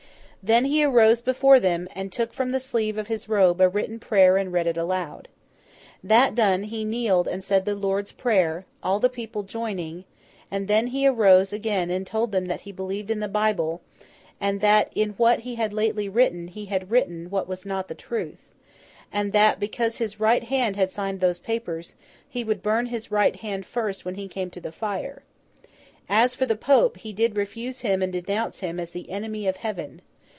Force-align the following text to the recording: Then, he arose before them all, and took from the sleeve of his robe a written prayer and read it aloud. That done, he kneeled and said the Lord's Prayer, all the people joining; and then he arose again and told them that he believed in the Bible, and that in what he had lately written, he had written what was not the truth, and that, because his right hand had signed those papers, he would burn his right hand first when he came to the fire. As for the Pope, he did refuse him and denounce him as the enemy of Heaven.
Then, 0.43 0.65
he 0.65 0.83
arose 0.83 1.21
before 1.21 1.59
them 1.59 1.87
all, 1.91 2.01
and 2.01 2.11
took 2.11 2.33
from 2.33 2.49
the 2.49 2.59
sleeve 2.59 2.97
of 2.97 3.05
his 3.05 3.29
robe 3.29 3.61
a 3.61 3.69
written 3.69 3.99
prayer 3.99 4.37
and 4.37 4.51
read 4.51 4.65
it 4.65 4.75
aloud. 4.75 5.27
That 6.03 6.33
done, 6.33 6.63
he 6.63 6.83
kneeled 6.83 7.27
and 7.27 7.43
said 7.43 7.63
the 7.63 7.75
Lord's 7.75 8.11
Prayer, 8.11 8.65
all 8.81 8.99
the 8.99 9.07
people 9.07 9.43
joining; 9.43 10.03
and 10.49 10.67
then 10.67 10.87
he 10.87 11.05
arose 11.05 11.53
again 11.53 11.91
and 11.91 12.07
told 12.07 12.31
them 12.31 12.47
that 12.47 12.61
he 12.61 12.71
believed 12.71 13.11
in 13.11 13.19
the 13.19 13.27
Bible, 13.27 13.81
and 14.39 14.61
that 14.61 14.91
in 14.95 15.11
what 15.11 15.41
he 15.41 15.53
had 15.53 15.73
lately 15.73 16.09
written, 16.09 16.47
he 16.47 16.65
had 16.65 16.89
written 16.89 17.29
what 17.29 17.47
was 17.47 17.63
not 17.63 17.87
the 17.87 17.93
truth, 17.93 18.51
and 19.13 19.33
that, 19.33 19.59
because 19.59 19.99
his 19.99 20.19
right 20.19 20.45
hand 20.45 20.75
had 20.75 20.89
signed 20.89 21.19
those 21.19 21.37
papers, 21.37 21.93
he 22.27 22.43
would 22.43 22.63
burn 22.63 22.87
his 22.87 23.11
right 23.11 23.35
hand 23.35 23.63
first 23.63 24.05
when 24.05 24.15
he 24.15 24.27
came 24.27 24.49
to 24.49 24.59
the 24.59 24.71
fire. 24.71 25.21
As 26.09 26.33
for 26.33 26.47
the 26.47 26.55
Pope, 26.55 26.97
he 26.97 27.13
did 27.13 27.37
refuse 27.37 27.81
him 27.81 28.01
and 28.01 28.11
denounce 28.11 28.61
him 28.61 28.79
as 28.79 28.89
the 28.89 29.11
enemy 29.11 29.45
of 29.47 29.57
Heaven. 29.57 30.01